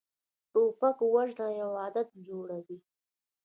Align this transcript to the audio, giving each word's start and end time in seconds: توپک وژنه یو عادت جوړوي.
توپک 0.51 0.97
وژنه 1.13 1.47
یو 1.61 1.69
عادت 1.81 2.09
جوړوي. 2.27 2.77